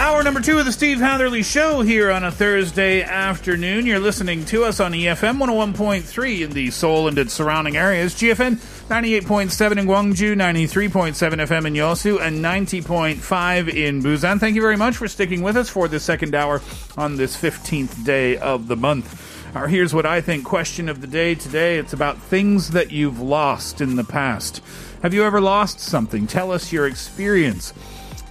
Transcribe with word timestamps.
Hour 0.00 0.22
number 0.22 0.40
two 0.40 0.58
of 0.58 0.64
the 0.64 0.72
Steve 0.72 0.98
Hatherley 0.98 1.42
Show 1.42 1.82
here 1.82 2.10
on 2.10 2.24
a 2.24 2.30
Thursday 2.30 3.02
afternoon. 3.02 3.84
You're 3.84 3.98
listening 3.98 4.46
to 4.46 4.64
us 4.64 4.80
on 4.80 4.92
EFM 4.92 5.36
101.3 5.36 6.40
in 6.40 6.52
the 6.52 6.70
Seoul 6.70 7.06
and 7.06 7.18
its 7.18 7.34
surrounding 7.34 7.76
areas, 7.76 8.14
GFN 8.14 8.56
98.7 8.88 9.72
in 9.72 9.86
Gwangju, 9.86 10.34
93.7 10.36 11.12
FM 11.12 11.66
in 11.66 11.74
Yosu, 11.74 12.18
and 12.18 12.42
90.5 12.42 13.68
in 13.68 14.02
Busan. 14.02 14.40
Thank 14.40 14.56
you 14.56 14.62
very 14.62 14.78
much 14.78 14.96
for 14.96 15.06
sticking 15.06 15.42
with 15.42 15.58
us 15.58 15.68
for 15.68 15.86
the 15.86 16.00
second 16.00 16.34
hour 16.34 16.62
on 16.96 17.16
this 17.16 17.36
15th 17.36 18.02
day 18.02 18.38
of 18.38 18.68
the 18.68 18.76
month. 18.76 19.54
Our 19.54 19.68
Here's 19.68 19.92
What 19.92 20.06
I 20.06 20.22
Think 20.22 20.46
question 20.46 20.88
of 20.88 21.02
the 21.02 21.08
day 21.08 21.34
today. 21.34 21.76
It's 21.78 21.92
about 21.92 22.16
things 22.16 22.70
that 22.70 22.90
you've 22.90 23.20
lost 23.20 23.82
in 23.82 23.96
the 23.96 24.04
past. 24.04 24.62
Have 25.02 25.12
you 25.12 25.24
ever 25.24 25.42
lost 25.42 25.78
something? 25.78 26.26
Tell 26.26 26.52
us 26.52 26.72
your 26.72 26.86
experience. 26.86 27.74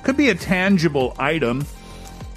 Could 0.03 0.17
be 0.17 0.29
a 0.29 0.35
tangible 0.35 1.15
item. 1.19 1.65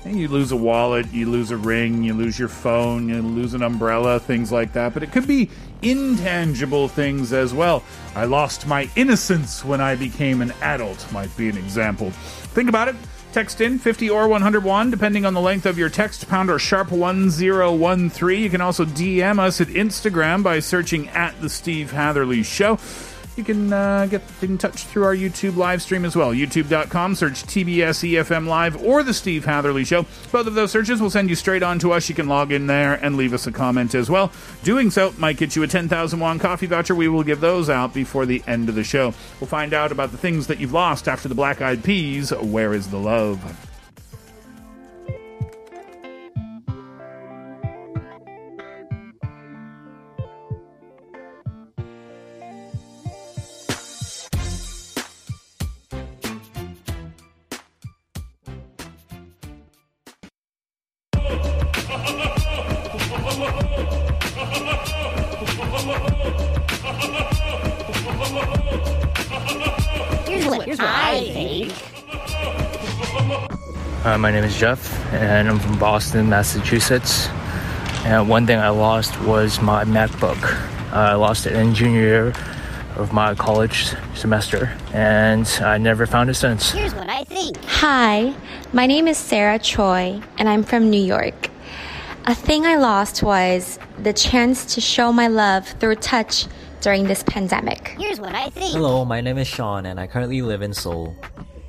And 0.05 0.19
You 0.19 0.27
lose 0.27 0.51
a 0.51 0.57
wallet, 0.57 1.13
you 1.13 1.31
lose 1.31 1.53
a 1.53 1.57
ring, 1.57 2.03
you 2.03 2.13
lose 2.13 2.37
your 2.37 2.49
phone, 2.49 3.09
you 3.09 3.23
lose 3.23 3.55
an 3.55 3.63
umbrella, 3.63 4.19
things 4.19 4.51
like 4.51 4.73
that. 4.73 4.95
But 4.95 5.05
it 5.05 5.13
could 5.13 5.29
be 5.29 5.49
intangible 5.81 6.89
things 6.89 7.33
as 7.33 7.55
well. 7.55 7.85
I 8.17 8.25
lost 8.25 8.67
my 8.67 8.91
innocence 8.97 9.65
when 9.65 9.81
I 9.81 9.95
became 9.95 10.43
an 10.43 10.53
adult, 10.61 11.11
might 11.13 11.35
be 11.37 11.49
an 11.49 11.57
example. 11.57 12.11
Think 12.11 12.69
about 12.69 12.89
it. 12.89 12.97
Text 13.33 13.61
in 13.63 13.79
50 13.79 14.11
or 14.11 14.29
101, 14.29 14.91
depending 14.91 15.25
on 15.25 15.33
the 15.33 15.41
length 15.41 15.65
of 15.65 15.79
your 15.79 15.89
text, 15.89 16.29
pound 16.29 16.51
or 16.51 16.59
sharp 16.59 16.91
1013. 16.91 18.43
You 18.43 18.51
can 18.51 18.61
also 18.61 18.85
DM 18.85 19.39
us 19.39 19.61
at 19.61 19.69
Instagram 19.69 20.43
by 20.43 20.59
searching 20.59 21.09
at 21.11 21.41
The 21.41 21.49
Steve 21.49 21.93
Hatherley 21.93 22.43
Show. 22.43 22.79
You 23.35 23.45
can 23.45 23.73
uh, 23.73 24.07
get 24.07 24.23
in 24.43 24.59
touch 24.59 24.85
through 24.85 25.05
our 25.05 25.17
YouTube 25.17 25.57
live 25.57 25.81
stream 25.81 26.05
as 26.05 26.15
well. 26.15 26.35
YouTube.com, 26.35 27.15
search 27.15 27.45
TBS 27.45 28.13
EFM 28.13 28.47
Live 28.47 28.83
or 28.85 29.03
The 29.03 29.15
Steve 29.15 29.47
Hatherley 29.47 29.85
Show. 29.85 30.03
Both 30.31 30.47
of 30.47 30.55
those 30.55 30.71
searches 30.71 31.01
will 31.01 31.09
send 31.09 31.31
you 31.31 31.35
straight 31.35 31.63
on 31.63 31.79
to 31.79 31.93
us. 31.93 32.11
You 32.11 32.15
can 32.15 32.29
log 32.29 32.53
in 32.53 32.67
there 32.67 32.95
and 32.95 33.17
leave 33.17 33.33
us 33.33 33.47
a 33.47 33.53
comment 33.53 33.95
as 33.95 34.11
well. 34.11 34.31
Doing 34.65 34.91
so 34.91 35.15
might 35.17 35.39
get 35.39 35.57
you 35.57 35.63
a 35.63 35.67
10,000 35.67 36.21
won 36.21 36.39
coffee 36.39 36.67
voucher. 36.67 36.95
We 36.95 37.09
will 37.09 37.23
give 37.23 37.41
those 37.41 37.71
out 37.71 37.95
before 37.95 38.27
the 38.27 38.43
end 38.47 38.69
of 38.69 38.75
the 38.75 38.85
show. 38.85 39.15
We'll 39.41 39.49
find 39.49 39.73
out 39.73 39.93
about 39.93 40.11
the 40.11 40.19
things 40.19 40.47
that 40.49 40.61
you've 40.61 40.75
lost 40.75 41.09
after 41.09 41.29
the 41.29 41.35
Black 41.35 41.63
Eyed 41.63 41.83
Peas. 41.83 42.33
Where 42.33 42.75
is 42.75 42.91
the 42.91 42.99
love? 42.99 43.72
What, 70.63 70.67
here's 70.67 70.79
what 70.79 70.89
I 70.89 71.21
think. 71.33 71.73
Uh, 74.05 74.19
my 74.19 74.31
name 74.31 74.45
is 74.45 74.59
Jeff, 74.59 75.13
and 75.13 75.49
I'm 75.49 75.59
from 75.59 75.79
Boston, 75.79 76.29
Massachusetts. 76.29 77.29
And 78.05 78.29
one 78.29 78.47
thing 78.47 78.59
I 78.59 78.71
lost 78.71 79.21
was 79.23 79.61
my 79.61 79.85
MacBook. 79.85 80.43
Uh, 80.93 80.97
I 80.97 81.15
lost 81.15 81.47
it 81.47 81.53
in 81.53 81.75
junior 81.75 82.01
year 82.01 82.35
of 82.97 83.13
my 83.13 83.35
college 83.35 83.95
semester, 84.15 84.77
and 84.93 85.49
I 85.63 85.79
never 85.79 86.07
found 86.07 86.31
it 86.31 86.35
since. 86.35 86.73
Here's 86.73 86.95
what 86.95 87.09
I 87.09 87.25
think. 87.25 87.57
Hi, 87.65 88.35
my 88.73 88.87
name 88.87 89.07
is 89.09 89.17
Sarah 89.19 89.59
Choi, 89.59 90.21
and 90.39 90.49
I'm 90.49 90.63
from 90.65 90.91
New 90.91 91.03
York. 91.03 91.49
A 92.27 92.35
thing 92.35 92.67
I 92.67 92.77
lost 92.77 93.23
was 93.23 93.79
the 93.99 94.13
chance 94.13 94.75
to 94.75 94.81
show 94.81 95.13
my 95.13 95.29
love 95.29 95.67
through 95.81 95.97
touch 95.97 96.47
during 96.83 97.05
this 97.05 97.23
pandemic. 97.23 97.95
Here's 97.97 98.21
what 98.21 98.35
I 98.35 98.51
think. 98.51 98.75
Hello, 98.75 99.05
my 99.05 99.21
name 99.21 99.39
is 99.39 99.47
Sean 99.47 99.87
and 99.87 100.01
I 100.01 100.09
currently 100.09 100.43
live 100.43 100.63
in 100.63 100.75
Seoul. 100.75 101.17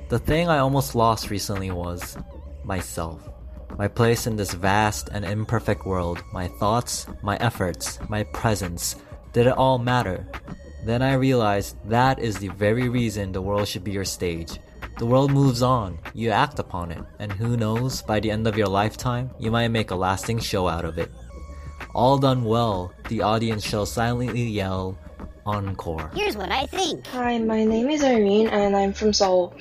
The 0.09 0.17
thing 0.17 0.49
I 0.49 0.57
almost 0.57 0.95
lost 0.95 1.29
recently 1.29 1.69
was 1.69 2.17
myself. 2.63 3.29
My 3.77 3.87
place 3.87 4.25
in 4.25 4.35
this 4.35 4.53
vast 4.53 5.09
and 5.13 5.23
imperfect 5.23 5.85
world, 5.85 6.23
my 6.33 6.47
thoughts, 6.47 7.05
my 7.21 7.37
efforts, 7.37 7.99
my 8.09 8.23
presence, 8.23 8.95
did 9.33 9.45
it 9.45 9.57
all 9.57 9.77
matter? 9.77 10.27
Then 10.83 11.03
I 11.03 11.13
realized 11.13 11.77
that 11.89 12.17
is 12.17 12.37
the 12.37 12.49
very 12.49 12.89
reason 12.89 13.31
the 13.31 13.41
world 13.41 13.67
should 13.67 13.83
be 13.83 13.91
your 13.91 14.05
stage. 14.05 14.59
The 14.97 15.05
world 15.05 15.31
moves 15.31 15.61
on, 15.61 15.99
you 16.13 16.31
act 16.31 16.59
upon 16.59 16.91
it, 16.91 17.03
and 17.19 17.31
who 17.31 17.55
knows, 17.57 18.01
by 18.01 18.19
the 18.19 18.31
end 18.31 18.47
of 18.47 18.57
your 18.57 18.67
lifetime, 18.67 19.31
you 19.39 19.49
might 19.49 19.69
make 19.69 19.91
a 19.91 19.95
lasting 19.95 20.39
show 20.39 20.67
out 20.67 20.85
of 20.85 20.97
it. 20.97 21.11
All 21.95 22.17
done 22.17 22.43
well, 22.43 22.91
the 23.07 23.21
audience 23.21 23.63
shall 23.63 23.85
silently 23.85 24.43
yell, 24.43 24.97
Encore. 25.45 26.09
Here's 26.15 26.37
what 26.37 26.51
I 26.51 26.65
think. 26.67 27.07
Hi, 27.07 27.37
my 27.39 27.63
name 27.63 27.89
is 27.89 28.03
Irene 28.03 28.47
and 28.47 28.75
I'm 28.75 28.93
from 28.93 29.13
Seoul. 29.13 29.53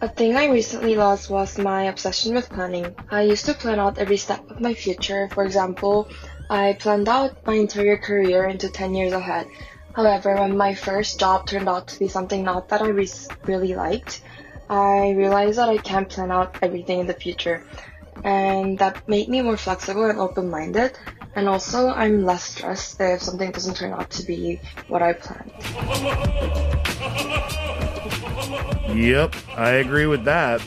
A 0.00 0.08
thing 0.08 0.36
I 0.36 0.46
recently 0.46 0.96
lost 0.96 1.30
was 1.30 1.58
my 1.58 1.84
obsession 1.84 2.34
with 2.34 2.50
planning. 2.50 2.94
I 3.10 3.22
used 3.22 3.46
to 3.46 3.54
plan 3.54 3.78
out 3.78 3.98
every 3.98 4.16
step 4.16 4.50
of 4.50 4.60
my 4.60 4.74
future. 4.74 5.28
For 5.32 5.44
example, 5.44 6.08
I 6.50 6.74
planned 6.74 7.08
out 7.08 7.46
my 7.46 7.54
entire 7.54 7.96
career 7.96 8.44
into 8.44 8.68
10 8.68 8.94
years 8.94 9.12
ahead. 9.12 9.46
However, 9.94 10.34
when 10.34 10.56
my 10.56 10.74
first 10.74 11.20
job 11.20 11.46
turned 11.46 11.68
out 11.68 11.88
to 11.88 11.98
be 11.98 12.08
something 12.08 12.42
not 12.44 12.68
that 12.70 12.82
I 12.82 12.88
re- 12.88 13.08
really 13.44 13.74
liked, 13.74 14.22
I 14.68 15.10
realized 15.10 15.58
that 15.58 15.68
I 15.68 15.78
can't 15.78 16.08
plan 16.08 16.30
out 16.30 16.56
everything 16.62 17.00
in 17.00 17.06
the 17.06 17.14
future. 17.14 17.64
And 18.24 18.78
that 18.80 19.08
made 19.08 19.28
me 19.28 19.40
more 19.40 19.56
flexible 19.56 20.04
and 20.04 20.18
open-minded. 20.18 20.98
And 21.34 21.48
also, 21.48 21.88
I'm 21.88 22.24
less 22.24 22.44
stressed 22.44 23.00
if 23.00 23.22
something 23.22 23.50
doesn't 23.50 23.74
turn 23.76 23.92
out 23.92 24.10
to 24.10 24.22
be 24.26 24.60
what 24.88 25.02
I 25.02 25.14
planned. 25.14 25.50
Yep, 28.94 29.34
I 29.56 29.70
agree 29.82 30.06
with 30.06 30.24
that. 30.24 30.60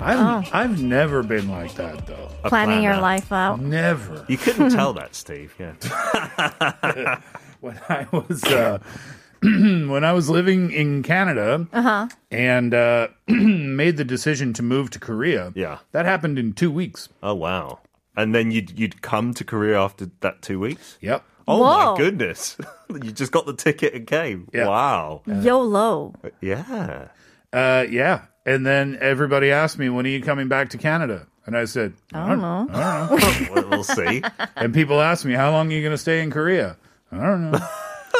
I've 0.00 0.18
Oh. 0.18 0.42
I've 0.52 0.82
never 0.82 1.22
been 1.22 1.48
like 1.48 1.74
that 1.76 2.06
though. 2.06 2.28
Planning 2.44 2.82
your 2.82 2.98
life 2.98 3.32
out. 3.32 3.60
Never. 3.60 4.24
You 4.28 4.36
couldn't 4.36 4.70
tell 4.76 4.92
that, 4.94 5.14
Steve. 5.14 5.54
Yeah. 5.58 5.72
when 7.60 7.80
I 7.88 8.06
was 8.12 8.44
uh, 8.44 8.78
when 9.42 10.04
I 10.04 10.12
was 10.12 10.28
living 10.28 10.70
in 10.72 11.02
Canada 11.02 11.66
Uh 11.72 11.82
huh. 11.82 12.08
and 12.30 12.74
uh, 12.74 13.08
made 13.28 13.96
the 13.96 14.04
decision 14.04 14.52
to 14.54 14.62
move 14.62 14.90
to 14.90 14.98
Korea. 14.98 15.52
Yeah. 15.54 15.78
That 15.92 16.04
happened 16.04 16.38
in 16.38 16.52
two 16.52 16.70
weeks. 16.70 17.08
Oh 17.22 17.34
wow. 17.34 17.78
And 18.16 18.34
then 18.34 18.50
you'd 18.50 18.78
you'd 18.78 19.02
come 19.02 19.34
to 19.34 19.44
Korea 19.44 19.80
after 19.80 20.10
that 20.20 20.42
two 20.42 20.60
weeks. 20.60 20.98
Yep. 21.00 21.24
Oh 21.46 21.58
Whoa. 21.60 21.92
my 21.92 21.98
goodness! 21.98 22.56
you 22.90 23.12
just 23.12 23.32
got 23.32 23.46
the 23.46 23.54
ticket 23.54 23.94
and 23.94 24.06
came. 24.06 24.48
Yeah. 24.52 24.68
Wow. 24.68 25.22
YOLO. 25.26 26.14
Yeah. 26.40 27.08
Uh, 27.52 27.86
yeah. 27.88 28.22
And 28.46 28.66
then 28.66 28.98
everybody 29.00 29.50
asked 29.50 29.78
me, 29.78 29.88
when 29.88 30.04
are 30.06 30.10
you 30.10 30.22
coming 30.22 30.48
back 30.48 30.70
to 30.70 30.78
Canada? 30.78 31.26
And 31.46 31.56
I 31.56 31.64
said, 31.66 31.94
I 32.12 32.28
don't 32.28 32.40
know. 32.40 32.66
I 32.70 33.08
don't 33.08 33.20
know. 33.20 33.48
we'll, 33.54 33.70
we'll 33.70 33.84
see. 33.84 34.22
and 34.56 34.72
people 34.74 35.00
ask 35.00 35.24
me, 35.24 35.34
how 35.34 35.50
long 35.50 35.70
are 35.70 35.74
you 35.74 35.82
going 35.82 35.92
to 35.94 35.98
stay 35.98 36.22
in 36.22 36.30
Korea? 36.30 36.76
I 37.12 37.16
don't 37.18 37.50
know. 37.50 37.58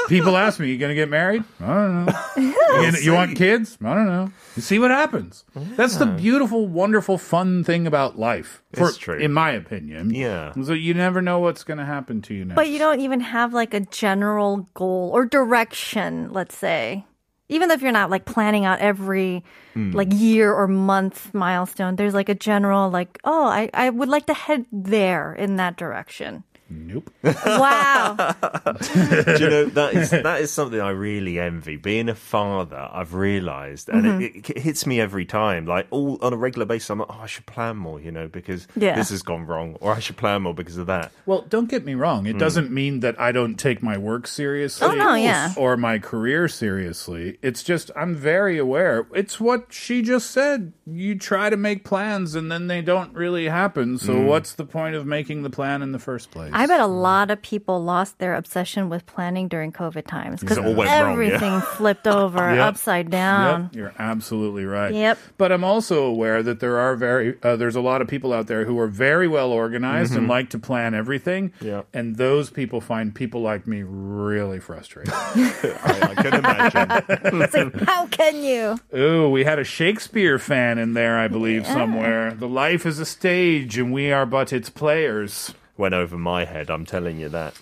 People 0.09 0.37
ask 0.37 0.61
me, 0.61 0.69
"You 0.71 0.77
gonna 0.79 0.95
get 0.95 1.09
married?" 1.09 1.45
I 1.61 1.67
don't 1.67 2.05
know. 2.07 2.13
You, 2.37 2.55
gonna- 2.91 2.99
you 3.01 3.13
want 3.13 3.37
kids? 3.37 3.79
I 3.85 3.95
don't 3.95 4.07
know. 4.07 4.31
You 4.57 4.63
see 4.63 4.79
what 4.79 4.91
happens. 4.91 5.45
That's 5.55 5.97
the 5.97 6.07
beautiful, 6.07 6.67
wonderful, 6.67 7.17
fun 7.19 7.65
thing 7.65 7.87
about 7.87 8.19
life. 8.19 8.63
For, 8.75 8.89
It's 8.89 8.99
true. 8.99 9.19
in 9.19 9.33
my 9.33 9.51
opinion. 9.53 10.11
Yeah. 10.15 10.53
So 10.63 10.73
you 10.73 10.93
never 10.95 11.23
know 11.23 11.39
what's 11.39 11.65
gonna 11.65 11.85
happen 11.87 12.21
to 12.23 12.35
you 12.35 12.45
next. 12.45 12.57
But 12.57 12.69
you 12.69 12.79
don't 12.79 13.01
even 13.01 13.21
have 13.21 13.55
like 13.55 13.73
a 13.75 13.81
general 13.81 14.69
goal 14.75 15.11
or 15.15 15.25
direction, 15.25 16.33
let's 16.33 16.57
say. 16.57 17.05
Even 17.49 17.71
if 17.71 17.83
you're 17.83 17.93
not 17.93 18.11
like 18.11 18.25
planning 18.25 18.65
out 18.65 18.79
every 18.81 19.45
Hmm. 19.75 19.91
like 19.93 20.09
year 20.13 20.53
or 20.53 20.67
month 20.67 21.33
milestone, 21.35 21.97
there's 21.97 22.15
like 22.15 22.29
a 22.29 22.35
general 22.35 22.89
like, 22.91 23.19
oh, 23.25 23.45
I, 23.47 23.69
I 23.75 23.91
would 23.91 24.09
like 24.09 24.27
to 24.27 24.35
head 24.35 24.65
there 24.73 25.33
in 25.35 25.57
that 25.57 25.77
direction. 25.77 26.45
Nope. 26.71 27.11
Wow. 27.25 28.15
Do 28.17 29.37
you 29.39 29.51
know 29.51 29.65
that 29.67 29.91
is 29.95 30.11
that 30.11 30.41
is 30.41 30.51
something 30.51 30.81
I 30.81 30.91
really 30.91 31.39
envy. 31.39 31.77
Being 31.77 32.09
a 32.09 32.15
father, 32.15 32.89
I've 32.93 33.15
realised, 33.15 33.89
and 33.89 34.05
Mhm. 34.05 34.23
it, 34.37 34.51
it 34.51 34.59
hits 34.59 34.87
me 34.87 35.01
every 35.01 35.25
time. 35.25 35.67
Like 35.67 35.87
all 35.91 36.19
on 36.23 36.33
a 36.33 36.37
regular 36.37 36.67
basis, 36.67 36.91
I'm 36.91 36.99
like, 37.01 37.09
oh, 37.11 37.21
I 37.23 37.27
should 37.27 37.47
plan 37.47 37.77
more, 37.77 38.01
you 38.01 38.11
know, 38.11 38.29
because 38.29 38.67
Yeah. 38.77 38.97
this 38.97 39.11
has 39.11 39.23
gone 39.23 39.47
wrong, 39.47 39.77
or 39.81 39.93
I 39.93 39.99
should 40.01 40.17
plan 40.17 40.43
more 40.43 40.55
because 40.55 40.77
of 40.79 40.87
that. 40.87 41.13
Well, 41.27 41.43
don't 41.49 41.69
get 41.69 41.85
me 41.85 41.95
wrong. 41.95 42.27
It 42.27 42.37
Mm. 42.37 42.41
doesn't 42.41 42.71
mean 42.71 43.01
that 43.01 43.21
I 43.21 43.31
don't 43.33 43.57
take 43.57 43.83
my 43.83 43.97
work 43.99 44.27
seriously. 44.27 44.87
Oh, 44.89 44.95
no, 44.95 45.15
yeah. 45.15 45.53
Or 45.57 45.77
my 45.77 45.99
career 45.99 46.49
seriously. 46.49 47.39
It's 47.43 47.63
just, 47.63 47.91
I'm 47.97 48.15
very 48.15 48.59
aware. 48.59 49.07
It's 49.15 49.39
what 49.41 49.67
she 49.71 50.03
just 50.03 50.31
said. 50.31 50.73
You 50.87 51.15
try 51.17 51.51
to 51.51 51.57
make 51.57 51.85
plans 51.85 52.35
and 52.35 52.51
then 52.51 52.67
they 52.67 52.83
don't 52.83 53.15
really 53.15 53.49
happen. 53.49 53.99
So, 53.99 54.15
Mm. 54.15 54.27
what's 54.27 54.55
the 54.55 54.65
point 54.65 54.95
of 54.97 55.07
making 55.07 55.43
the 55.43 55.51
plan 55.51 55.83
in 55.83 55.93
the 55.93 55.99
first 55.99 56.31
place? 56.31 56.53
I 56.55 56.67
bet 56.67 56.79
a 56.81 56.87
lot 56.87 57.31
of 57.31 57.43
people 57.43 57.83
lost 57.83 58.19
their 58.19 58.35
obsession 58.35 58.89
with 58.89 59.05
planning 59.07 59.49
during 59.49 59.73
COVID 59.73 60.07
times 60.07 60.41
because 60.41 60.57
It 60.57 60.65
all 60.65 60.75
wrong, 60.75 60.87
yeah. 60.87 61.11
everything 61.11 61.61
flipped 61.61 62.07
over 62.21 62.39
Yep. 62.55 62.59
upside 62.65 63.11
down. 63.11 63.63
Yep, 63.65 63.75
you're 63.75 63.93
absolutely 63.99 64.65
right. 64.65 64.95
Yep. 64.95 65.19
But 65.37 65.51
I'm 65.53 65.65
also 65.65 66.05
aware 66.05 66.43
that 66.45 66.61
there 66.61 66.79
are 66.79 66.95
very 66.97 67.37
uh, 67.43 67.57
there's 67.57 67.75
a 67.77 67.81
lot 67.81 68.01
of 68.03 68.09
people 68.09 68.33
out 68.33 68.47
there 68.47 68.65
who 68.65 68.79
are 68.79 68.87
very 68.87 69.27
well 69.27 69.51
organized 69.51 70.15
and 70.15 70.27
Mhm. 70.27 70.31
like 70.31 70.51
to 70.51 70.59
plan 70.59 70.95
everything. 70.95 71.53
Yeah. 71.61 71.83
And 71.93 72.17
those 72.17 72.51
people 72.51 72.81
find 72.81 73.13
people 73.15 73.41
like 73.43 73.67
me 73.67 73.83
really 73.85 74.61
frustrating. 74.61 75.13
I, 75.15 76.15
I 76.17 76.23
can 76.23 76.35
imagine. 76.35 77.43
It's 77.43 77.55
like, 77.55 77.81
how 77.83 78.07
can 78.07 78.43
you? 78.45 78.79
Ooh, 78.97 79.29
we 79.29 79.43
had 79.45 79.59
a 79.59 79.65
Shakespeare 79.65 80.39
fan 80.39 80.79
in 80.79 80.95
there, 80.95 81.19
I 81.19 81.27
believe, 81.27 81.67
somewhere. 81.67 82.33
The 82.33 82.49
life 82.49 82.87
is 82.87 83.01
a 83.01 83.05
stage, 83.05 83.77
and 83.77 83.93
we 83.93 84.13
are 84.13 84.25
but 84.25 84.53
its 84.53 84.71
players. 84.71 85.53
Went 85.77 85.95
over 85.95 86.17
my 86.17 86.45
head. 86.45 86.71
I'm 86.71 86.85
telling 86.85 87.19
you 87.19 87.29
that. 87.31 87.55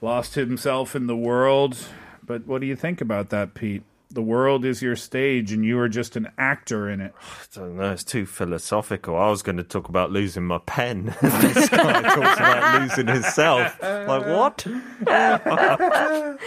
Lost 0.00 0.34
himself 0.34 0.94
in 0.94 1.06
the 1.06 1.16
world. 1.16 1.76
But 2.24 2.46
what 2.46 2.60
do 2.60 2.66
you 2.66 2.76
think 2.76 3.00
about 3.00 3.30
that, 3.30 3.54
Pete? 3.54 3.82
The 4.10 4.22
world 4.22 4.64
is 4.64 4.80
your 4.80 4.96
stage, 4.96 5.52
and 5.52 5.64
you 5.64 5.78
are 5.80 5.88
just 5.88 6.16
an 6.16 6.28
actor 6.38 6.88
in 6.88 7.00
it. 7.00 7.14
I 7.56 7.58
don't 7.58 7.76
know. 7.76 7.92
It's 7.92 8.04
too 8.04 8.26
philosophical. 8.26 9.16
I 9.16 9.28
was 9.28 9.42
going 9.42 9.58
to 9.58 9.64
talk 9.64 9.88
about 9.88 10.10
losing 10.10 10.44
my 10.44 10.58
pen. 10.58 11.14
this 11.22 11.68
guy 11.68 12.02
talks 12.02 12.40
about 12.40 12.82
losing 12.82 13.06
himself. 13.06 13.80
Like 13.82 14.26
what? 14.26 14.66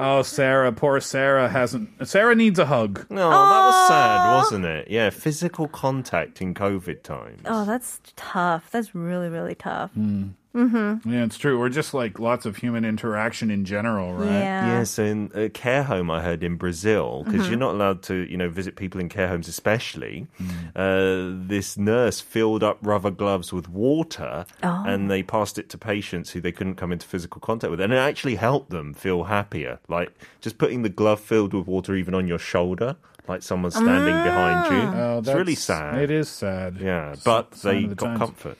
Oh, 0.00 0.22
Sarah, 0.22 0.70
poor 0.70 1.00
Sarah 1.00 1.48
hasn't. 1.48 2.06
Sarah 2.08 2.36
needs 2.36 2.60
a 2.60 2.66
hug. 2.66 3.04
No, 3.10 3.30
that 3.30 3.66
was 3.66 3.88
sad, 3.88 4.34
wasn't 4.36 4.64
it? 4.64 4.88
Yeah, 4.88 5.10
physical 5.10 5.66
contact 5.66 6.40
in 6.40 6.54
COVID 6.54 7.02
times. 7.02 7.40
Oh, 7.46 7.64
that's 7.64 8.00
tough. 8.14 8.70
That's 8.70 8.94
really, 8.94 9.28
really 9.28 9.56
tough. 9.56 9.90
Mm. 9.98 10.34
Mm-hmm. 10.58 11.10
Yeah, 11.12 11.24
it's 11.24 11.38
true. 11.38 11.58
Or 11.58 11.68
just 11.68 11.94
like 11.94 12.18
lots 12.18 12.44
of 12.46 12.56
human 12.56 12.84
interaction 12.84 13.50
in 13.50 13.64
general, 13.64 14.12
right? 14.14 14.26
Yeah. 14.30 14.78
Yes, 14.78 14.98
in 14.98 15.30
a 15.34 15.48
care 15.48 15.84
home 15.84 16.10
I 16.10 16.22
heard 16.22 16.42
in 16.42 16.56
Brazil, 16.56 17.22
because 17.24 17.46
Mhm. 17.46 17.50
you're 17.50 17.58
not 17.58 17.74
allowed 17.74 18.02
to, 18.04 18.14
you 18.28 18.36
know, 18.36 18.48
visit 18.48 18.74
people 18.76 19.00
in 19.00 19.08
care 19.08 19.28
homes, 19.28 19.46
especially. 19.48 20.26
Mm. 20.40 20.48
Uh, 20.74 21.46
this 21.48 21.76
nurse 21.78 22.20
filled 22.20 22.62
up 22.64 22.78
rubber 22.82 23.10
gloves 23.10 23.52
with 23.52 23.68
water, 23.68 24.44
Oh. 24.62 24.82
and 24.86 25.10
they 25.10 25.22
passed 25.22 25.58
it 25.58 25.68
to 25.70 25.78
patients 25.78 26.30
who 26.30 26.40
they 26.40 26.52
couldn't 26.52 26.74
come 26.74 26.90
into 26.92 27.06
physical 27.06 27.40
contact 27.40 27.70
with, 27.70 27.80
and 27.80 27.92
it 27.92 27.96
actually 27.96 28.34
helped 28.34 28.70
them 28.70 28.94
feel 28.94 29.24
happier. 29.24 29.78
Like 29.88 30.10
just 30.40 30.58
putting 30.58 30.82
the 30.82 30.88
glove 30.88 31.20
filled 31.20 31.54
with 31.54 31.66
water 31.66 31.94
even 31.94 32.14
on 32.14 32.26
your 32.26 32.38
shoulder, 32.38 32.96
like 33.28 33.42
someone's 33.42 33.74
standing 33.76 34.22
behind 34.24 34.72
you. 34.74 35.00
Oh, 35.00 35.18
it's 35.18 35.28
really 35.28 35.54
sad. 35.54 35.98
It 36.02 36.10
is 36.10 36.28
sad. 36.28 36.78
Yeah, 36.80 37.14
but 37.24 37.54
Sign 37.54 37.82
they 37.82 37.88
the 37.88 37.94
got 37.94 38.06
times. 38.06 38.18
comfort. 38.18 38.58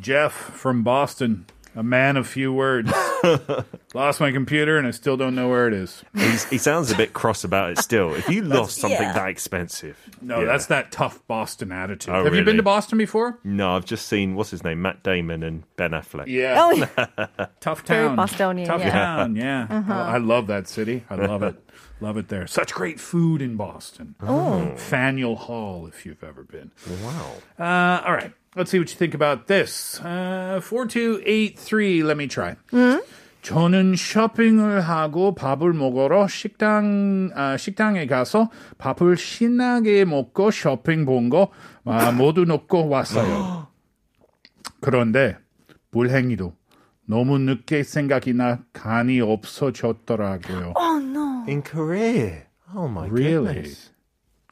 Jeff 0.00 0.32
from 0.32 0.82
Boston, 0.82 1.46
a 1.74 1.82
man 1.82 2.16
of 2.16 2.26
few 2.26 2.52
words. 2.52 2.92
Lost 3.94 4.20
my 4.20 4.30
computer 4.30 4.78
and 4.78 4.86
I 4.86 4.90
still 4.90 5.16
don't 5.16 5.34
know 5.34 5.48
where 5.48 5.68
it 5.68 5.74
is. 5.74 6.02
He's, 6.14 6.44
he 6.44 6.58
sounds 6.58 6.90
a 6.90 6.96
bit 6.96 7.12
cross 7.12 7.44
about 7.44 7.70
it 7.70 7.78
still. 7.78 8.14
If 8.14 8.28
you 8.28 8.42
lost 8.42 8.76
something 8.76 9.00
yeah. 9.00 9.12
that 9.12 9.28
expensive. 9.28 9.98
No, 10.20 10.40
yeah. 10.40 10.46
that's 10.46 10.66
that 10.66 10.92
tough 10.92 11.26
Boston 11.26 11.72
attitude. 11.72 12.14
Oh, 12.14 12.24
Have 12.24 12.34
you 12.34 12.44
been 12.44 12.56
to 12.56 12.62
Boston 12.62 12.98
before? 12.98 13.38
No, 13.42 13.74
I've 13.74 13.84
just 13.84 14.06
seen, 14.06 14.34
what's 14.34 14.50
his 14.50 14.64
name? 14.64 14.82
Matt 14.82 15.02
Damon 15.02 15.42
and 15.42 15.64
Ben 15.76 15.90
Affleck. 15.90 16.26
Yeah. 16.26 16.56
Oh, 16.58 16.72
yeah. 16.72 17.46
Tough 17.60 17.82
Very 17.86 18.06
town. 18.08 18.16
Bostonian, 18.16 18.68
Tough 18.68 18.80
yeah. 18.80 18.90
town, 18.90 19.36
yeah. 19.36 19.66
Uh-huh. 19.76 19.92
I 19.92 20.18
love 20.18 20.46
that 20.46 20.68
city. 20.68 21.04
I 21.10 21.16
love 21.16 21.42
it. 21.42 21.56
Love 22.00 22.16
it 22.16 22.28
there. 22.28 22.46
Such 22.46 22.72
great 22.72 22.98
food 23.00 23.42
in 23.42 23.56
Boston. 23.56 24.14
Oh. 24.20 24.74
Faneuil 24.76 25.36
Hall, 25.36 25.86
if 25.86 26.04
you've 26.06 26.24
ever 26.24 26.42
been. 26.44 26.72
Wow. 27.02 27.32
Uh, 27.58 28.06
all 28.06 28.14
right. 28.14 28.32
Let's 28.56 28.70
see 28.70 28.78
what 28.78 28.90
you 28.90 28.96
think 28.96 29.14
about 29.14 29.46
this. 29.48 30.00
Uh, 30.02 30.60
4283, 30.60 32.02
let 32.02 32.16
me 32.16 32.26
try. 32.26 32.56
저는 33.42 33.94
쇼핑을 33.94 34.80
하고 34.80 35.34
밥을 35.34 35.72
먹으러 35.72 36.26
식당 36.26 37.30
아, 37.36 37.56
식당에 37.56 38.06
가서 38.06 38.50
밥을 38.78 39.16
신나게 39.16 40.04
먹고 40.04 40.50
쇼핑 40.50 41.04
본거 41.04 41.52
아, 41.84 42.10
모두 42.10 42.44
놓고 42.44 42.88
왔어요. 42.88 43.68
그런데 44.80 45.36
불행히도 45.92 46.54
너무 47.06 47.38
늦게 47.38 47.84
생각이 47.84 48.32
나 48.34 48.64
간이 48.72 49.20
없어졌더라고요. 49.20 50.72
Oh, 50.74 50.98
no. 50.98 51.44
In 51.46 51.62
Korea. 51.62 52.42
Oh 52.74 52.88
my 52.88 53.06
Really? 53.06 53.54
goodness. 53.54 53.90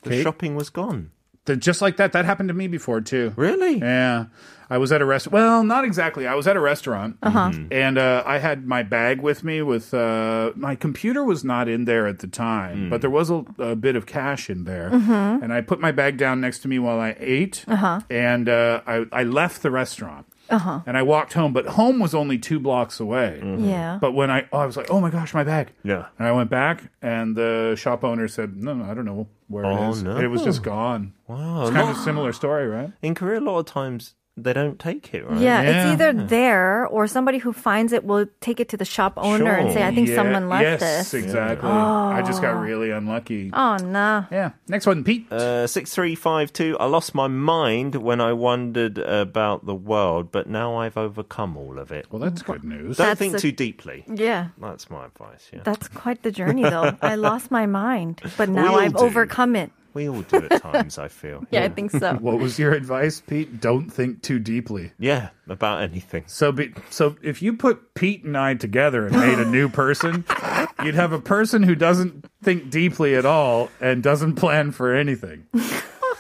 The 0.03 0.11
Kate? 0.11 0.23
shopping 0.23 0.55
was 0.55 0.71
gone. 0.71 1.11
Th- 1.47 1.59
Just 1.59 1.83
like 1.83 1.97
that, 1.99 2.13
that 2.13 2.25
happened 2.25 2.49
to 2.49 2.55
me 2.55 2.67
before 2.69 3.01
too. 3.01 3.33
Really? 3.37 3.79
Yeah. 3.79 4.27
I 4.71 4.79
was 4.79 4.91
at 4.93 5.03
a 5.03 5.05
restaurant. 5.05 5.35
Well, 5.35 5.63
not 5.63 5.85
exactly. 5.85 6.27
I 6.27 6.35
was 6.35 6.47
at 6.47 6.57
a 6.57 6.61
restaurant, 6.61 7.19
Uh-huh. 7.23 7.53
and 7.71 7.99
uh, 7.99 8.23
I 8.25 8.39
had 8.39 8.67
my 8.67 8.83
bag 8.83 9.21
with 9.21 9.45
me. 9.45 9.61
With 9.61 9.93
uh, 9.93 10.53
my 10.57 10.75
computer 10.75 11.23
was 11.23 11.45
not 11.45 11.69
in 11.69 11.85
there 11.85 12.07
at 12.07 12.21
the 12.21 12.27
time, 12.27 12.89
but 12.89 13.03
there 13.03 13.11
was 13.11 13.29
a, 13.31 13.45
a 13.59 13.77
bit 13.77 13.95
of 13.95 14.07
cash 14.07 14.49
in 14.49 14.65
there. 14.65 14.89
Mhm. 14.91 15.43
And 15.43 15.53
I 15.53 15.61
put 15.61 15.81
my 15.81 15.93
bag 15.93 16.17
down 16.17 16.41
next 16.41 16.61
to 16.61 16.69
me 16.69 16.79
while 16.79 16.99
I 16.99 17.15
ate, 17.21 17.65
Uh-huh. 17.69 18.01
and 18.09 18.49
uh, 18.49 18.81
I, 18.87 19.05
I 19.13 19.23
left 19.25 19.61
the 19.63 19.71
restaurant. 19.71 20.27
Uh-huh. 20.51 20.81
And 20.87 20.97
I 20.97 21.03
walked 21.03 21.33
home, 21.33 21.53
but 21.53 21.67
home 21.67 21.99
was 21.99 22.15
only 22.15 22.39
two 22.39 22.61
blocks 22.61 23.01
away. 23.01 23.41
Yeah. 23.59 23.99
But 24.01 24.13
when 24.13 24.31
I, 24.31 24.47
oh, 24.53 24.59
I 24.59 24.67
was 24.67 24.77
like, 24.77 24.91
oh 24.91 25.01
my 25.01 25.11
gosh, 25.11 25.33
my 25.35 25.45
bag. 25.45 25.73
Yeah. 25.83 26.07
And 26.19 26.29
I 26.29 26.33
went 26.33 26.51
back, 26.51 26.91
and 27.01 27.35
the 27.37 27.75
shop 27.79 28.05
owner 28.05 28.29
said, 28.29 28.57
no, 28.57 28.75
no 28.75 28.85
I 28.85 28.95
don't 28.95 29.05
know 29.07 29.27
where 29.49 29.65
Oh, 29.65 29.87
it 29.89 29.91
is. 29.91 30.03
no. 30.03 30.19
It 30.19 30.27
was 30.27 30.43
just 30.43 30.63
gone. 30.63 31.15
Wow. 31.27 31.63
It's 31.63 31.71
kind 31.71 31.89
of 31.89 31.97
a 31.97 32.01
similar 32.01 32.33
story, 32.33 32.67
right? 32.67 32.93
In 33.03 33.15
Korea, 33.15 33.39
a 33.39 33.41
lot 33.41 33.59
of 33.59 33.67
times 33.67 34.15
they 34.37 34.53
don't 34.53 34.79
take 34.81 35.15
it, 35.15 35.25
right? 35.29 35.41
Yeah, 35.41 35.63
it's 35.63 35.93
either 35.93 36.13
there 36.13 36.87
or 36.89 37.07
somebody 37.07 37.39
who 37.39 37.53
finds 37.53 37.93
it 37.93 38.05
will 38.05 38.27
take 38.41 38.59
it 38.59 38.69
to 38.71 38.77
the 38.77 38.85
shop 38.85 39.15
owner 39.17 39.53
and 39.53 39.73
say, 39.73 39.85
I 39.85 39.95
think 39.95 40.09
Yeah, 40.09 40.17
someone 40.17 40.49
left 40.49 40.63
yes, 40.63 40.81
this. 40.81 41.15
exactly. 41.15 41.69
Oh. 41.71 41.73
I 42.09 42.21
just 42.23 42.43
got 42.43 42.61
really 42.61 42.91
unlucky. 42.91 43.51
Oh, 43.53 43.77
no. 43.77 44.27
Yeah. 44.33 44.51
Next 44.67 44.87
one, 44.87 45.05
Pete. 45.05 45.31
Uh, 45.31 45.69
6352. 45.69 46.77
I 46.79 46.87
lost 46.87 47.15
my 47.15 47.29
mind 47.29 47.95
when 47.95 48.21
I 48.21 48.33
wondered 48.33 48.99
about 48.99 49.67
the 49.67 49.75
world, 49.75 50.33
but 50.33 50.49
now 50.49 50.77
I've 50.77 50.97
overcome 50.97 51.57
all 51.57 51.79
of 51.79 51.93
it. 51.93 52.07
Well, 52.11 52.19
that's 52.21 52.43
good 52.43 52.65
news. 52.65 52.97
Don't 52.97 53.07
That's 53.07 53.19
think 53.19 53.35
a- 53.37 53.39
too 53.39 53.53
deeply. 53.53 54.05
Yeah. 54.09 54.49
That's 54.59 54.91
my 54.91 55.07
advice, 55.07 55.49
yeah. 55.53 55.61
That's 55.63 55.87
quite 55.89 56.23
the 56.25 56.33
journey, 56.33 56.63
though. 56.65 56.97
I 57.03 57.15
lost 57.15 57.53
my 57.53 57.67
mind, 57.67 58.21
but 58.37 58.49
now 58.49 58.73
all 58.75 58.81
I've 58.81 58.95
do. 58.97 59.05
overcome 59.05 59.55
it. 59.55 59.71
We 59.95 60.09
all 60.09 60.23
do 60.23 60.47
at 60.51 60.61
times, 60.61 60.99
I 60.99 61.09
feel. 61.09 61.45
Yeah, 61.51 61.65
I 61.65 61.69
think 61.69 61.93
so. 61.93 62.15
What 62.21 62.39
was 62.39 62.59
your 62.59 62.73
advice, 62.73 63.21
Pete? 63.21 63.61
Don't 63.61 63.89
think 63.89 64.23
too 64.23 64.39
deeply. 64.39 64.93
Yeah, 64.99 65.29
about 65.49 65.83
anything. 65.83 66.25
So, 66.27 66.51
be, 66.53 66.75
so 66.91 67.17
if 67.23 67.43
you 67.43 67.57
put 67.57 67.95
Pete 67.95 68.25
and 68.25 68.37
I 68.37 68.55
together 68.55 69.07
and 69.07 69.17
made 69.17 69.39
a 69.39 69.45
new 69.45 69.69
person, 69.69 70.25
you'd 70.85 70.95
have 70.95 71.13
a 71.13 71.21
person 71.21 71.63
who 71.63 71.75
doesn't 71.75 72.27
think 72.43 72.71
deeply 72.71 73.15
at 73.15 73.25
all 73.25 73.71
and 73.81 74.03
doesn't 74.03 74.35
plan 74.35 74.73
for 74.73 74.95
anything. 74.95 75.47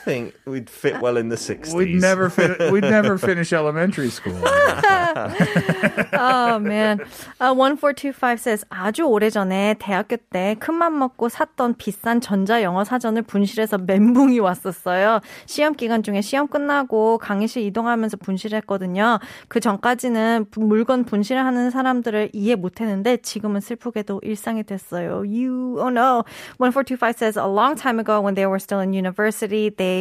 Think 0.04 0.34
we'd 0.46 0.68
fit 0.68 1.00
well 1.00 1.16
in 1.16 1.28
the 1.30 1.37
60s. 1.37 1.73
We'd 1.75 2.00
never 2.00 2.28
fin- 2.28 2.56
we'd 2.73 2.84
never 2.84 3.16
finish 3.18 3.52
elementary 3.52 4.11
school. 4.11 4.37
oh 6.12 6.58
man. 6.58 7.00
Uh, 7.40 7.52
1425 7.54 8.38
says 8.40 8.64
아주 8.68 9.06
오래전에 9.08 9.76
대학교 9.78 10.16
때 10.30 10.56
큰맘 10.58 10.99
먹고 10.99 11.28
샀던 11.28 11.75
비싼 11.78 12.20
전자 12.20 12.62
영어 12.62 12.84
사전을 12.84 13.23
분실해서 13.23 13.78
멘붕이 13.78 14.38
왔었어요. 14.40 15.20
시험 15.46 15.75
기간 15.75 16.02
중에 16.02 16.20
시험 16.20 16.49
끝나고 16.49 17.18
강의실 17.18 17.62
이동하면서 17.62 18.16
분실했거든요. 18.18 19.18
그 19.49 19.61
전까지는 19.61 20.46
부- 20.50 20.61
물건 20.61 21.04
분실하는 21.04 21.70
사람들을 21.70 22.30
이해 22.32 22.54
못 22.56 22.80
했는데 22.80 23.16
지금은 23.18 23.61
슬프게도 23.61 24.20
일상이 24.25 24.62
됐어요. 24.64 25.25
You 25.25 25.78
oh 25.80 25.88
no. 25.90 26.25
1425 26.58 27.14
says 27.16 27.37
a 27.38 27.46
long 27.46 27.76
time 27.76 27.99
ago 27.99 28.20
when 28.20 28.34
they 28.34 28.46
were 28.46 28.58
still 28.58 28.80
in 28.80 28.92
university, 28.92 29.70
they 29.70 29.93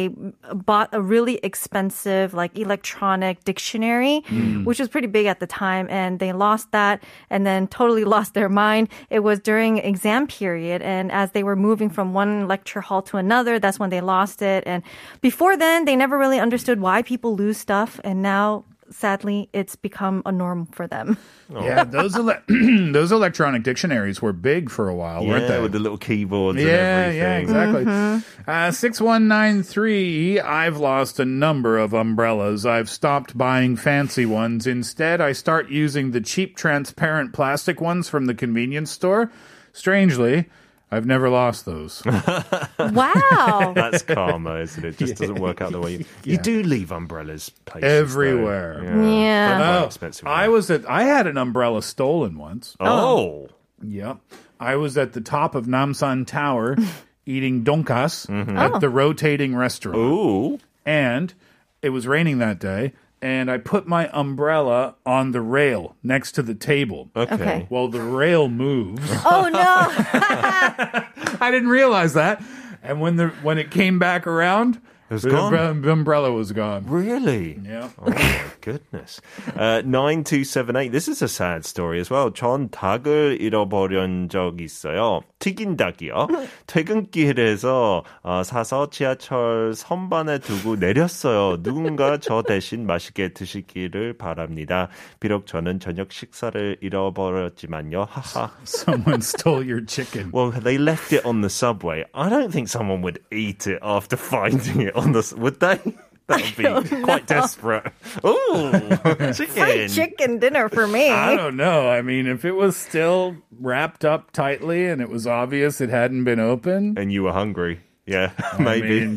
bought 0.68 0.88
a 0.92 1.00
really 1.14 1.36
expensive 1.42 2.26
like 2.40 2.52
electronic 2.58 3.36
dictionary, 3.44 4.16
Mm. 4.30 4.64
which 4.68 4.78
was 4.80 4.88
pretty 4.94 5.10
big 5.18 5.26
at 5.32 5.38
the 5.40 5.46
time, 5.46 5.86
and 6.00 6.18
they 6.22 6.32
lost 6.46 6.66
that 6.72 6.96
and 7.32 7.40
then 7.48 7.60
totally 7.78 8.04
lost 8.16 8.30
their 8.34 8.48
mind. 8.48 8.88
It 9.10 9.20
was 9.28 9.38
during 9.50 9.72
exam 9.78 10.26
period, 10.26 10.80
and 10.82 11.06
as 11.12 11.28
they 11.34 11.42
were 11.48 11.56
moving 11.68 11.90
from 11.96 12.06
one 12.22 12.32
lecture 12.48 12.82
hall 12.88 13.02
to 13.10 13.16
another, 13.16 13.58
that's 13.58 13.78
when 13.78 13.90
they 13.90 14.00
lost 14.00 14.42
it. 14.42 14.60
And 14.66 14.82
before 15.28 15.54
then, 15.56 15.84
they 15.86 15.96
never 15.96 16.16
really 16.24 16.40
understood 16.46 16.78
why 16.80 17.02
people 17.02 17.30
lose 17.36 17.58
stuff, 17.58 17.90
and 18.04 18.16
now. 18.22 18.64
Sadly, 18.90 19.48
it's 19.52 19.76
become 19.76 20.22
a 20.26 20.32
norm 20.32 20.66
for 20.66 20.86
them. 20.86 21.16
Yeah, 21.50 21.84
those 21.84 22.14
ele- 22.16 22.40
those 22.92 23.12
electronic 23.12 23.62
dictionaries 23.62 24.20
were 24.22 24.32
big 24.32 24.70
for 24.70 24.88
a 24.88 24.94
while, 24.94 25.26
weren't 25.26 25.48
they? 25.48 25.60
with 25.60 25.72
the 25.72 25.78
little 25.78 25.98
keyboards 25.98 26.58
and 26.58 26.66
Yeah, 26.68 26.74
everything. 26.74 27.20
yeah, 27.22 27.36
exactly. 27.38 28.24
Uh, 28.46 28.70
6193, 28.70 30.40
I've 30.40 30.76
lost 30.78 31.18
a 31.20 31.24
number 31.24 31.78
of 31.78 31.92
umbrellas. 31.94 32.66
I've 32.66 32.90
stopped 32.90 33.36
buying 33.36 33.76
fancy 33.76 34.26
ones. 34.26 34.66
Instead, 34.66 35.20
I 35.20 35.32
start 35.32 35.68
using 35.70 36.10
the 36.10 36.20
cheap 36.20 36.56
transparent 36.56 37.32
plastic 37.32 37.80
ones 37.80 38.08
from 38.08 38.26
the 38.26 38.34
convenience 38.34 38.90
store. 38.90 39.30
Strangely, 39.72 40.48
I've 40.94 41.06
never 41.06 41.28
lost 41.28 41.64
those. 41.64 42.02
wow. 42.78 43.72
That's 43.74 44.02
karma, 44.02 44.60
isn't 44.60 44.84
it? 44.84 44.98
Just 44.98 45.16
doesn't 45.18 45.40
work 45.40 45.60
out 45.60 45.72
the 45.72 45.80
way 45.80 45.96
you. 45.96 46.04
You 46.24 46.38
do 46.38 46.62
leave 46.62 46.92
umbrellas 46.92 47.50
places 47.64 47.82
though. 47.88 48.00
Everywhere. 48.00 48.82
Yeah. 49.04 49.58
They're 49.58 49.80
Oh, 49.82 49.84
expensive. 49.86 50.26
I 50.26 50.48
was 50.48 50.70
at 50.70 50.88
I 50.88 51.02
had 51.04 51.26
an 51.26 51.36
umbrella 51.36 51.82
stolen 51.82 52.38
once. 52.38 52.76
Oh. 52.80 52.86
oh. 52.88 53.48
Yep. 53.82 54.18
I 54.60 54.76
was 54.76 54.96
at 54.96 55.12
the 55.12 55.20
top 55.20 55.54
of 55.54 55.66
Namsan 55.66 56.26
Tower 56.26 56.76
eating 57.26 57.64
donkas 57.64 58.26
mm-hmm. 58.26 58.56
at 58.56 58.72
Oh. 58.74 58.78
the 58.78 58.88
rotating 58.88 59.54
restaurant. 59.56 59.98
Ooh. 59.98 60.58
And 60.86 61.34
it 61.82 61.90
was 61.90 62.06
raining 62.06 62.38
that 62.38 62.58
day 62.58 62.92
And 63.23 63.51
I 63.51 63.57
put 63.57 63.85
my 63.85 64.09
umbrella 64.13 64.95
on 65.05 65.31
the 65.33 65.41
rail 65.41 65.97
next 66.03 66.31
to 66.33 66.41
the 66.41 66.55
table. 66.55 67.11
Okay. 67.15 67.35
Okay. 67.35 67.67
Well, 67.69 67.89
the 67.89 68.01
rail 68.01 68.47
moves. 68.47 69.03
Oh 69.25 69.49
no. 69.51 69.91
I 71.41 71.49
didn't 71.51 71.69
realize 71.69 72.13
that. 72.13 72.41
And 72.81 73.01
when 73.01 73.17
the 73.17 73.27
when 73.43 73.57
it 73.57 73.71
came 73.71 73.99
back 73.99 74.25
around, 74.25 74.79
It 75.09 75.13
was 75.15 75.23
the 75.23 75.31
gone? 75.31 75.51
umbre- 75.51 75.91
umbrella 75.91 76.31
was 76.31 76.51
gone. 76.53 76.85
Really? 76.87 77.59
Yeah. 77.65 77.89
Oh 77.99 78.11
my 78.11 78.41
goodness. 78.61 79.19
Uh, 79.57 79.81
9278. 79.83 80.91
This 80.91 81.07
is 81.09 81.21
a 81.21 81.27
sad 81.27 81.65
story 81.65 81.99
as 81.99 82.09
well. 82.09 82.29
전 82.31 82.69
닭을 82.69 83.41
잃어버린 83.41 84.29
적이 84.29 84.63
있어요. 84.65 85.23
튀긴 85.44 85.76
닭이요. 85.76 86.26
퇴근길에서 86.66 88.02
어, 88.22 88.42
사서 88.42 88.88
지하철 88.88 89.74
선반에 89.74 90.38
두고 90.38 90.76
내렸어요. 90.76 91.62
누군가 91.62 92.16
저 92.18 92.40
대신 92.42 92.86
맛있게 92.86 93.34
드시기를 93.34 94.16
바랍니다. 94.16 94.88
비록 95.20 95.46
저는 95.46 95.80
저녁 95.80 96.12
식사를 96.12 96.78
잃어버렸지만요. 96.80 98.06
하하. 98.08 98.52
Someone 98.66 99.20
stole 99.20 99.62
your 99.70 99.84
chicken. 99.86 100.30
Well, 100.32 100.50
they 100.50 100.78
left 100.80 101.12
it 101.14 101.26
on 101.26 101.42
the 101.42 101.50
subway. 101.50 102.04
I 102.14 102.30
don't 102.30 102.50
think 102.50 102.68
someone 102.70 103.02
would 103.02 103.20
eat 103.30 103.68
it 103.70 103.78
after 103.82 104.16
finding 104.16 104.80
it 104.88 104.96
on 104.96 105.12
the. 105.12 105.18
s- 105.20 105.34
Would 105.36 105.60
they? 105.60 105.78
That 106.28 106.40
would 106.56 106.88
be 106.88 107.02
quite 107.02 107.26
desperate. 107.26 107.92
Ooh, 108.24 108.70
chicken. 109.34 109.46
Free 109.46 109.88
chicken 109.88 110.38
dinner 110.38 110.70
for 110.70 110.86
me. 110.86 111.10
I 111.10 111.36
don't 111.36 111.56
know. 111.56 111.90
I 111.90 112.00
mean, 112.00 112.26
if 112.26 112.46
it 112.46 112.52
was 112.52 112.76
still 112.78 113.36
wrapped 113.60 114.06
up 114.06 114.30
tightly 114.32 114.86
and 114.88 115.02
it 115.02 115.10
was 115.10 115.26
obvious 115.26 115.82
it 115.82 115.90
hadn't 115.90 116.24
been 116.24 116.40
open, 116.40 116.94
And 116.96 117.12
you 117.12 117.24
were 117.24 117.32
hungry. 117.32 117.80
Yeah, 118.06 118.32
I 118.52 118.62
maybe. 118.62 119.00
mean, 119.00 119.16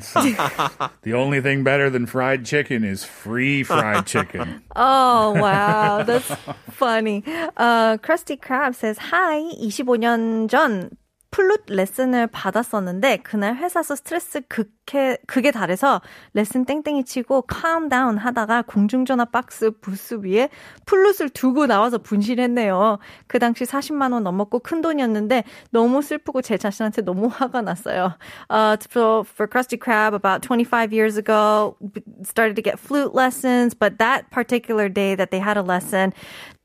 the 1.02 1.14
only 1.14 1.42
thing 1.42 1.64
better 1.64 1.90
than 1.90 2.06
fried 2.08 2.46
chicken 2.46 2.84
is 2.84 3.04
free 3.04 3.64
fried 3.64 4.06
chicken. 4.06 4.64
Oh, 4.76 5.32
wow. 5.34 6.04
That's 6.04 6.28
funny. 6.72 7.24
Uh, 7.58 7.98
Krusty 7.98 8.40
Krab 8.40 8.76
says, 8.76 8.98
Hi, 9.12 9.42
25년 9.60 10.50
전 10.50 10.98
플룻 11.38 11.66
레슨을 11.68 12.26
받았었는데 12.26 13.18
그날 13.18 13.58
회사에서 13.58 13.96
스트레스 13.96 14.42
극해, 14.48 15.20
극에 15.28 15.52
달해서 15.52 16.02
레슨 16.34 16.66
땡땡이 16.66 17.04
치고 17.04 17.46
calm 17.48 17.90
하다가 18.18 18.64
공중전화 18.64 19.26
박스 19.26 19.70
부스 19.80 20.16
위에 20.24 20.50
플룻을 20.88 21.30
두고 21.30 21.68
나와서 21.68 22.00
분실했네요. 22.00 22.98
그 23.28 23.38
당시 23.38 23.66
40만 23.66 24.14
원 24.14 24.24
넘었고 24.24 24.58
큰 24.60 24.82
돈이었는데 24.82 25.44
너무 25.70 26.02
슬프고 26.02 26.42
제 26.42 26.58
자신한테 26.58 27.04
너무 27.04 27.28
화가 27.28 27.62
났어요. 27.62 28.16
Uh, 28.50 28.76
so 28.90 29.24
for 29.24 29.48
Krusty 29.48 29.78
Krab, 29.78 30.16
about 30.16 30.42
25 30.42 30.92
years 30.92 31.18
ago, 31.18 31.78
started 32.24 32.56
to 32.56 32.64
get 32.64 32.80
flute 32.80 33.14
lessons, 33.14 33.76
but 33.76 34.00
that 34.00 34.32
particular 34.32 34.90
day 34.90 35.14
that 35.14 35.30
they 35.30 35.40
had 35.40 35.56
a 35.56 35.62
lesson, 35.62 36.16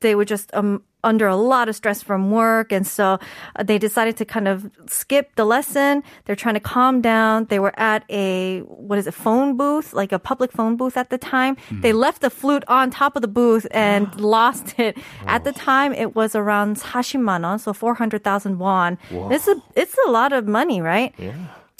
they 0.00 0.14
were 0.14 0.25
just 0.25 0.49
um, 0.55 0.81
under 1.05 1.27
a 1.27 1.37
lot 1.37 1.69
of 1.69 1.75
stress 1.77 2.03
from 2.03 2.31
work. 2.31 2.73
And 2.73 2.87
so 2.87 3.19
uh, 3.57 3.63
they 3.63 3.79
decided 3.79 4.17
to 4.19 4.25
kind 4.25 4.49
of 4.49 4.71
skip 4.87 5.35
the 5.37 5.45
lesson. 5.45 6.03
They're 6.25 6.37
trying 6.37 6.55
to 6.55 6.61
calm 6.61 7.01
down. 7.01 7.47
They 7.47 7.59
were 7.59 7.75
at 7.79 8.05
a, 8.09 8.61
what 8.61 8.99
is 8.99 9.07
it, 9.07 9.15
phone 9.15 9.57
booth, 9.57 9.93
like 9.93 10.13
a 10.13 10.19
public 10.19 10.53
phone 10.53 10.77
booth 10.77 10.97
at 10.97 11.11
the 11.11 11.19
time. 11.19 11.57
They 11.71 11.93
left 11.93 12.21
the 12.21 12.31
flute 12.31 12.65
on 12.69 12.91
top 12.91 13.17
of 13.17 13.23
the 13.23 13.29
booth 13.29 13.67
and 13.73 14.09
lost 14.21 14.79
it. 14.79 14.97
At 15.27 15.45
the 15.45 15.53
time, 15.53 15.93
it 15.93 16.15
was 16.15 16.35
around 16.35 16.77
40만 16.79 17.43
원, 17.43 17.59
so 17.59 17.73
400,000 17.73 18.59
won. 18.59 18.99
Wow. 19.11 19.31
It's 19.31 19.49
a, 19.49 19.57
it's 19.75 19.97
a 20.07 20.11
lot 20.11 20.33
of 20.33 20.47
money, 20.47 20.81
right? 20.81 21.15
Yeah. 21.19 21.35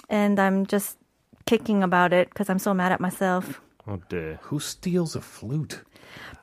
And 0.09 0.38
I'm 0.38 0.67
just 0.67 0.99
kicking 1.47 1.83
about 1.83 2.12
it 2.12 2.29
because 2.29 2.50
I'm 2.50 2.59
so 2.59 2.75
mad 2.75 2.93
at 2.93 3.00
myself. 3.00 3.61
Oh 3.87 4.00
dear. 4.09 4.38
Who 4.43 4.61
steals 4.61 5.17
a 5.17 5.21
flute? 5.21 5.83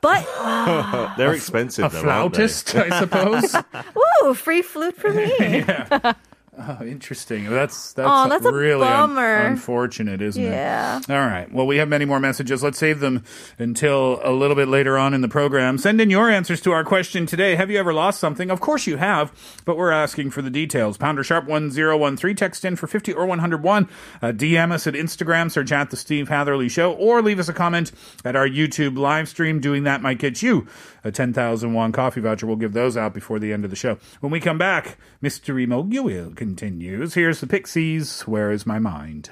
But, 0.00 1.14
They're 1.18 1.34
expensive. 1.34 1.84
A 1.84 1.88
though, 1.88 2.08
aren't 2.08 2.34
flautist, 2.34 2.74
I 2.74 3.00
suppose. 3.00 3.54
woo, 4.22 4.34
free 4.34 4.62
flute 4.62 4.96
for 4.96 5.12
me. 5.12 5.64
Oh, 6.62 6.84
interesting. 6.84 7.48
That's 7.48 7.94
that's, 7.94 8.06
Aw, 8.06 8.28
that's 8.28 8.44
really 8.44 8.86
un- 8.86 9.16
unfortunate, 9.16 10.20
isn't 10.20 10.42
Yeah. 10.42 10.98
it? 10.98 11.08
Yeah. 11.08 11.20
All 11.20 11.26
right. 11.26 11.50
Well, 11.52 11.66
we 11.66 11.78
have 11.78 11.88
many 11.88 12.04
more 12.04 12.20
messages. 12.20 12.62
Let's 12.62 12.78
save 12.78 13.00
them 13.00 13.24
until 13.58 14.20
a 14.22 14.30
little 14.32 14.56
bit 14.56 14.68
later 14.68 14.98
on 14.98 15.14
in 15.14 15.20
the 15.22 15.28
program. 15.28 15.78
Send 15.78 16.00
in 16.00 16.10
your 16.10 16.28
answers 16.28 16.60
to 16.62 16.72
our 16.72 16.84
question 16.84 17.24
today. 17.24 17.54
Have 17.54 17.70
you 17.70 17.78
ever 17.78 17.94
lost 17.94 18.20
something? 18.20 18.50
Of 18.50 18.60
course 18.60 18.86
you 18.86 18.98
have, 18.98 19.32
but 19.64 19.76
we're 19.78 19.90
asking 19.90 20.30
for 20.32 20.42
the 20.42 20.50
details. 20.50 20.98
Pounder 20.98 21.24
sharp 21.24 21.46
one 21.46 21.70
zero 21.70 21.96
one 21.96 22.16
three. 22.16 22.34
Text 22.34 22.64
in 22.64 22.76
for 22.76 22.86
fifty 22.86 23.12
or 23.12 23.24
one 23.26 23.38
hundred 23.38 23.62
one. 23.62 23.88
Uh, 24.20 24.32
DM 24.32 24.70
us 24.72 24.86
at 24.86 24.94
Instagram. 24.94 25.50
Search 25.50 25.72
at 25.72 25.90
the 25.90 25.96
Steve 25.96 26.28
Hatherley 26.28 26.68
Show, 26.68 26.92
or 26.92 27.22
leave 27.22 27.38
us 27.38 27.48
a 27.48 27.54
comment 27.54 27.92
at 28.24 28.36
our 28.36 28.46
YouTube 28.48 28.98
live 28.98 29.28
stream. 29.28 29.60
Doing 29.60 29.84
that 29.84 30.02
might 30.02 30.18
get 30.18 30.42
you 30.42 30.66
a 31.04 31.10
ten 31.10 31.32
thousand 31.32 31.72
won 31.72 31.92
coffee 31.92 32.20
voucher. 32.20 32.46
We'll 32.46 32.56
give 32.56 32.74
those 32.74 32.96
out 32.96 33.14
before 33.14 33.38
the 33.38 33.52
end 33.52 33.64
of 33.64 33.70
the 33.70 33.76
show. 33.76 33.96
When 34.20 34.30
we 34.30 34.40
come 34.40 34.58
back, 34.58 34.98
Mystery 35.22 35.64
Mogul 35.66 36.00
continues. 36.50 37.14
Here's 37.14 37.38
the 37.38 37.46
Pixies. 37.46 38.22
Where 38.22 38.50
is 38.50 38.66
my 38.66 38.80
mind? 38.80 39.30